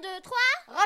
[0.00, 0.79] 2, 3,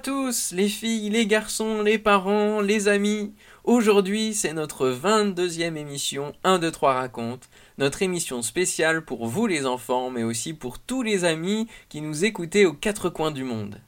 [0.00, 3.34] tous, les filles, les garçons, les parents, les amis.
[3.64, 9.66] Aujourd'hui, c'est notre 22e émission 1, 2, 3 raconte, notre émission spéciale pour vous les
[9.66, 13.80] enfants, mais aussi pour tous les amis qui nous écoutez aux quatre coins du monde.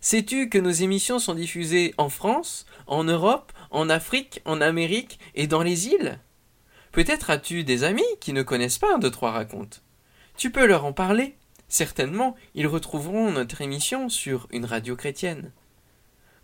[0.00, 5.46] Sais-tu que nos émissions sont diffusées en France, en Europe, en Afrique, en Amérique et
[5.46, 6.18] dans les îles?
[6.92, 9.82] Peut-être as-tu des amis qui ne connaissent pas 1, 2, 3 raconte.
[10.38, 11.36] Tu peux leur en parler.
[11.68, 15.52] Certainement, ils retrouveront notre émission sur une radio chrétienne.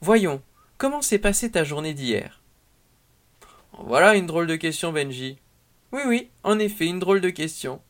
[0.00, 0.42] Voyons,
[0.78, 2.42] comment s'est passée ta journée d'hier?
[3.78, 5.38] Voilà une drôle de question, Benji.
[5.92, 7.80] Oui, oui, en effet, une drôle de question.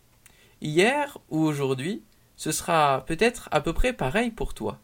[0.61, 2.03] Hier ou aujourd'hui,
[2.37, 4.81] ce sera peut-être à peu près pareil pour toi.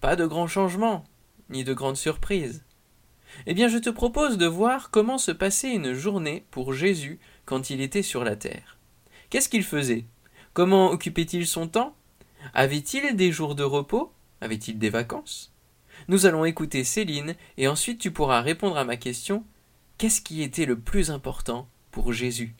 [0.00, 1.04] Pas de grands changements,
[1.50, 2.64] ni de grandes surprises.
[3.46, 7.70] Eh bien, je te propose de voir comment se passait une journée pour Jésus quand
[7.70, 8.78] il était sur la terre.
[9.30, 10.06] Qu'est-ce qu'il faisait?
[10.58, 11.94] Comment occupait-il son temps?
[12.52, 14.10] Avait-il des jours de repos?
[14.40, 15.52] Avait-il des vacances?
[16.08, 19.44] Nous allons écouter Céline et ensuite tu pourras répondre à ma question
[19.98, 22.56] Qu'est-ce qui était le plus important pour Jésus?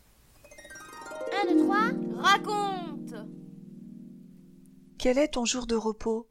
[1.45, 1.79] 1, 2, 3,
[2.19, 3.15] raconte!
[4.97, 6.29] Quel est ton jour de repos?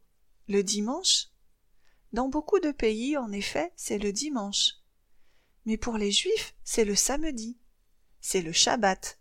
[0.48, 1.26] Le dimanche?
[2.14, 4.76] Dans beaucoup de pays, en effet, c'est le dimanche.
[5.66, 7.58] Mais pour les juifs, c'est le samedi.
[8.22, 9.20] C'est le Shabbat.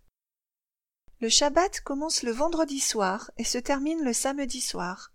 [1.18, 5.14] Le Shabbat commence le vendredi soir et se termine le samedi soir.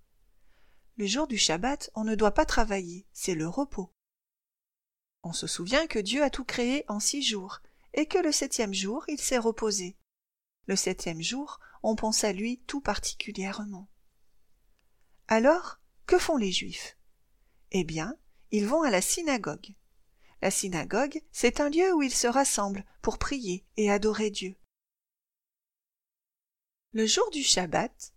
[0.97, 3.93] Le jour du Shabbat, on ne doit pas travailler, c'est le repos.
[5.21, 7.59] On se souvient que Dieu a tout créé en six jours,
[7.93, 9.95] et que le septième jour, il s'est reposé.
[10.65, 13.87] Le septième jour, on pense à lui tout particulièrement.
[15.27, 16.97] Alors, que font les Juifs?
[17.71, 18.17] Eh bien,
[18.49, 19.75] ils vont à la synagogue.
[20.41, 24.55] La synagogue, c'est un lieu où ils se rassemblent pour prier et adorer Dieu.
[26.93, 28.11] Le jour du Shabbat,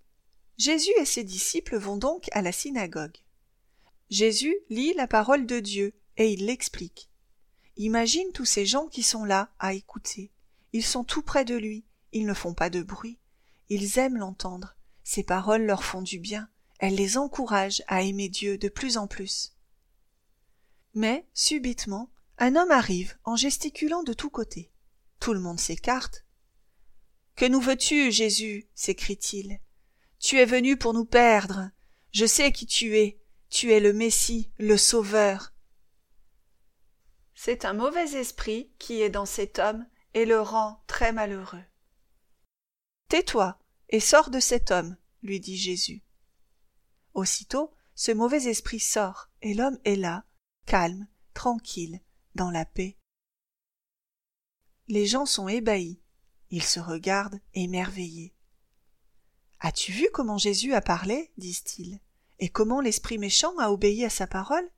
[0.59, 3.17] Jésus et ses disciples vont donc à la synagogue.
[4.11, 7.09] Jésus lit la parole de Dieu et il l'explique.
[7.77, 10.33] Imagine tous ces gens qui sont là à écouter.
[10.73, 13.21] Ils sont tout près de lui, ils ne font pas de bruit.
[13.69, 14.77] Ils aiment l'entendre.
[15.05, 16.49] Ses paroles leur font du bien.
[16.81, 19.55] Elles les encouragent à aimer Dieu de plus en plus.
[20.95, 24.73] Mais, subitement, un homme arrive en gesticulant de tous côtés.
[25.21, 26.24] Tout le monde s'écarte.
[27.37, 28.69] Que nous veux-tu, Jésus?
[28.75, 29.59] s'écrie-t-il.
[30.19, 31.71] Tu es venu pour nous perdre.
[32.12, 33.21] Je sais qui tu es.
[33.50, 35.53] Tu es le Messie, le Sauveur.
[37.34, 41.65] C'est un mauvais esprit qui est dans cet homme et le rend très malheureux.
[43.09, 43.59] Tais-toi
[43.91, 46.03] et sors de cet homme, lui dit Jésus.
[47.12, 50.25] Aussitôt, ce mauvais esprit sort et l'homme est là,
[50.67, 52.00] calme, tranquille,
[52.34, 52.97] dans la paix.
[54.89, 56.00] Les gens sont ébahis.
[56.50, 58.34] Ils se regardent émerveillés.
[59.60, 61.31] As-tu vu comment Jésus a parlé?
[61.38, 62.00] disent-ils,
[62.38, 64.69] et comment l'esprit méchant a obéi à sa parole?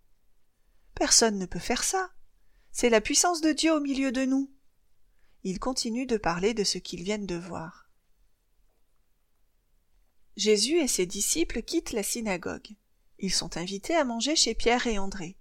[0.95, 2.11] Personne ne peut faire ça.
[2.73, 4.51] C'est la puissance de Dieu au milieu de nous.
[5.45, 7.89] Ils continuent de parler de ce qu'ils viennent de voir.
[10.37, 12.77] Jésus et ses disciples quittent la synagogue.
[13.19, 15.37] Ils sont invités à manger chez Pierre et André.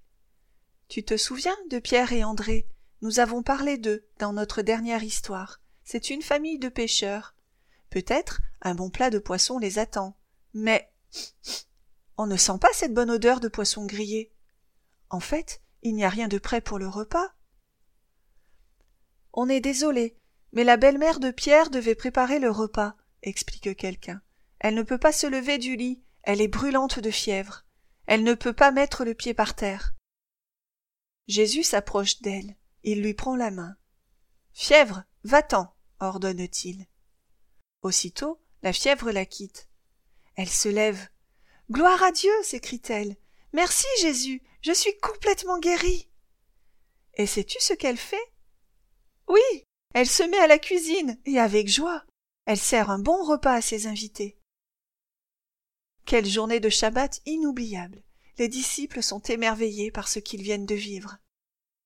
[0.87, 2.67] Tu te souviens de Pierre et André?
[3.01, 5.59] Nous avons parlé d'eux dans notre dernière histoire.
[5.85, 7.35] C'est une famille de pêcheurs.
[7.91, 10.17] Peut-être un bon plat de poisson les attend.
[10.55, 10.91] Mais
[12.17, 14.33] on ne sent pas cette bonne odeur de poisson grillé.
[15.11, 17.31] En fait, il n'y a rien de prêt pour le repas.
[19.31, 20.17] On est désolé,
[20.53, 24.21] mais la belle-mère de Pierre devait préparer le repas, explique quelqu'un.
[24.59, 27.65] Elle ne peut pas se lever du lit, elle est brûlante de fièvre.
[28.07, 29.93] Elle ne peut pas mettre le pied par terre.
[31.27, 32.55] Jésus s'approche d'elle.
[32.83, 33.77] Il lui prend la main.
[34.53, 36.85] Fièvre, va-t'en, ordonne-t-il.
[37.81, 39.69] Aussitôt, la fièvre la quitte.
[40.35, 41.07] Elle se lève.
[41.71, 43.15] Gloire à Dieu, s'écrie-t-elle.
[43.53, 46.09] Merci, Jésus, je suis complètement guérie.
[47.13, 48.33] Et sais-tu ce qu'elle fait?
[49.27, 52.05] Oui, elle se met à la cuisine, et avec joie.
[52.45, 54.37] Elle sert un bon repas à ses invités.
[56.05, 58.03] Quelle journée de Shabbat inoubliable.
[58.37, 61.17] Les disciples sont émerveillés par ce qu'ils viennent de vivre.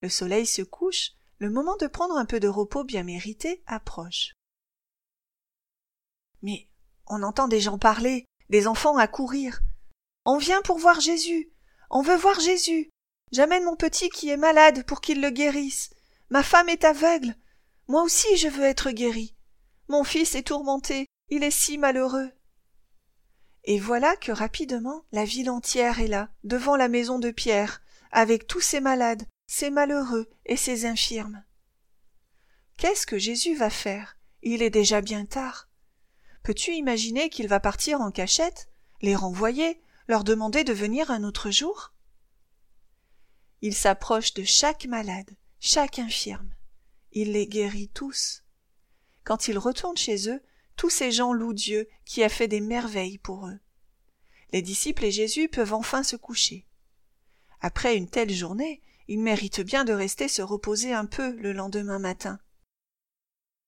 [0.02, 4.34] Le soleil se couche, le moment de prendre un peu de repos bien mérité approche.
[6.42, 6.68] Mais
[7.06, 9.60] on entend des gens parler, des enfants accourir.
[10.26, 11.50] On vient pour voir Jésus.
[11.88, 12.90] On veut voir Jésus.
[13.32, 15.90] J'amène mon petit qui est malade pour qu'il le guérisse.
[16.28, 17.34] Ma femme est aveugle.
[17.88, 19.34] Moi aussi je veux être guéri.
[19.88, 21.06] Mon fils est tourmenté.
[21.30, 22.30] Il est si malheureux.
[23.64, 27.80] Et voilà que rapidement la ville entière est là, devant la maison de Pierre,
[28.12, 31.42] avec tous ses malades, ses malheureux et ses infirmes.
[32.76, 34.16] Qu'est-ce que Jésus va faire?
[34.42, 35.68] Il est déjà bien tard.
[36.44, 38.68] Peux-tu imaginer qu'il va partir en cachette,
[39.02, 41.92] les renvoyer, leur demander de venir un autre jour?
[43.60, 46.54] Il s'approche de chaque malade, chaque infirme.
[47.10, 48.44] Il les guérit tous.
[49.24, 50.40] Quand il retourne chez eux,
[50.76, 53.58] tous ces gens louent Dieu qui a fait des merveilles pour eux.
[54.52, 56.68] Les disciples et Jésus peuvent enfin se coucher.
[57.60, 61.98] Après une telle journée, ils méritent bien de rester se reposer un peu le lendemain
[61.98, 62.38] matin.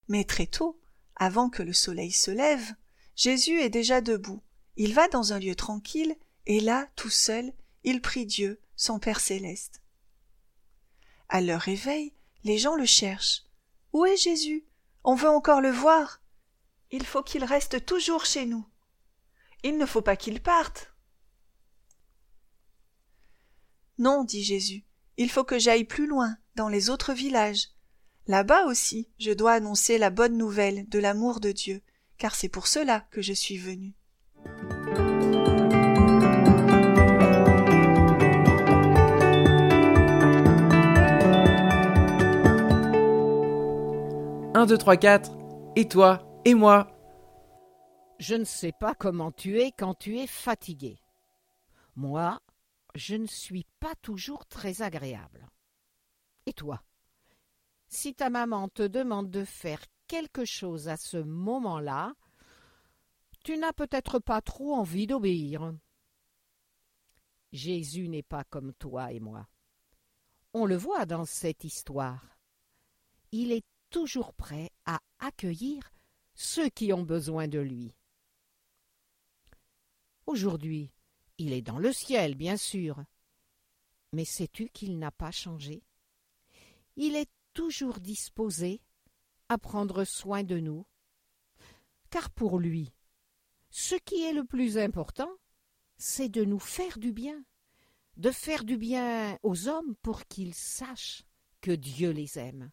[0.06, 0.80] Mais très tôt,
[1.16, 2.72] avant que le soleil se lève,
[3.16, 4.40] Jésus est déjà debout.
[4.76, 6.14] Il va dans un lieu tranquille,
[6.46, 7.52] et là, tout seul,
[7.82, 9.82] il prie Dieu, son Père céleste.
[11.28, 13.42] À leur réveil, les gens le cherchent.
[13.92, 14.64] Où est Jésus?
[15.02, 16.22] On veut encore le voir.
[16.92, 18.64] Il faut qu'il reste toujours chez nous.
[19.64, 20.94] Il ne faut pas qu'il parte.
[23.98, 24.84] Non, dit Jésus,
[25.16, 27.68] il faut que j'aille plus loin, dans les autres villages.
[28.26, 31.82] Là-bas aussi, je dois annoncer la bonne nouvelle de l'amour de Dieu,
[32.18, 33.94] car c'est pour cela que je suis venu.
[44.54, 45.32] Un, deux, trois, quatre.
[45.76, 46.88] Et toi et moi?
[48.18, 50.98] Je ne sais pas comment tu es quand tu es fatigué.
[51.96, 52.38] Moi,
[52.94, 55.48] je ne suis pas toujours très agréable.
[56.46, 56.82] Et toi?
[57.88, 62.14] Si ta maman te demande de faire quelque chose à ce moment-là,
[63.44, 65.74] tu n'as peut-être pas trop envie d'obéir.
[67.52, 69.48] Jésus n'est pas comme toi et moi.
[70.54, 72.36] On le voit dans cette histoire.
[73.30, 75.92] Il est toujours prêt à accueillir
[76.34, 77.94] ceux qui ont besoin de lui.
[80.26, 80.92] Aujourd'hui,
[81.38, 83.02] il est dans le ciel, bien sûr.
[84.12, 85.82] Mais sais-tu qu'il n'a pas changé?
[86.96, 88.82] Il est toujours disposé
[89.48, 90.86] à prendre soin de nous.
[92.10, 92.92] Car pour lui,
[93.70, 95.30] ce qui est le plus important,
[95.96, 97.42] c'est de nous faire du bien,
[98.16, 101.24] de faire du bien aux hommes pour qu'ils sachent
[101.60, 102.70] que Dieu les aime.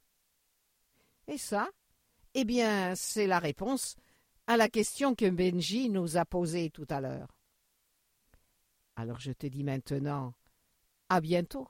[1.27, 1.69] Et ça,
[2.33, 3.95] eh bien, c'est la réponse
[4.47, 7.38] à la question que Benji nous a posée tout à l'heure.
[8.99, 10.33] Alors je te dis maintenant
[11.07, 11.69] à bientôt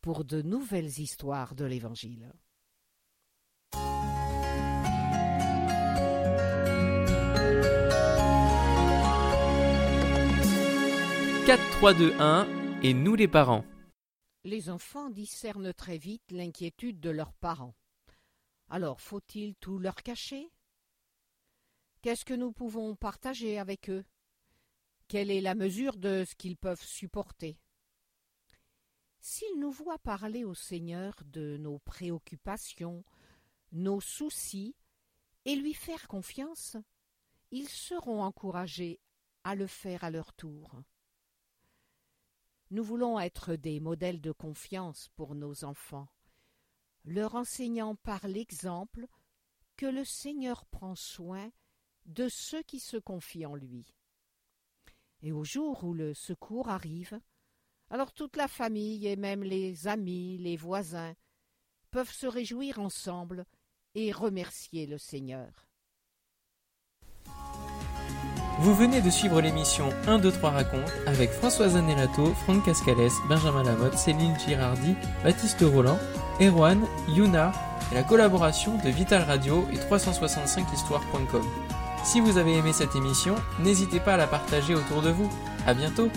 [0.00, 2.32] pour de nouvelles histoires de l'Évangile.
[11.46, 12.48] Quatre, trois, deux, un,
[12.82, 13.64] et nous les parents.
[14.42, 17.76] Les enfants discernent très vite l'inquiétude de leurs parents.
[18.68, 20.50] Alors faut-il tout leur cacher?
[22.02, 24.04] Qu'est-ce que nous pouvons partager avec eux?
[25.08, 27.58] Quelle est la mesure de ce qu'ils peuvent supporter?
[29.20, 33.04] S'ils nous voient parler au Seigneur de nos préoccupations,
[33.72, 34.74] nos soucis,
[35.44, 36.76] et lui faire confiance,
[37.50, 39.00] ils seront encouragés
[39.44, 40.82] à le faire à leur tour.
[42.70, 46.08] Nous voulons être des modèles de confiance pour nos enfants
[47.04, 49.06] leur enseignant par l'exemple
[49.76, 51.50] que le Seigneur prend soin
[52.06, 53.86] de ceux qui se confient en lui.
[55.24, 57.18] Et au jour où le secours arrive,
[57.88, 61.14] alors toute la famille et même les amis, les voisins
[61.90, 63.46] peuvent se réjouir ensemble
[63.94, 65.66] et remercier le Seigneur.
[68.60, 73.62] Vous venez de suivre l'émission 1, 2, 3 raconte avec Françoise Anelato, Franck Cascales, Benjamin
[73.64, 74.94] Lamotte, Céline Girardi,
[75.24, 75.98] Baptiste Roland,
[76.38, 77.52] Erwan, Yuna
[77.90, 81.44] et la collaboration de Vital Radio et 365histoire.com.
[82.04, 85.28] Si vous avez aimé cette émission, n'hésitez pas à la partager autour de vous.
[85.66, 86.10] À bientôt!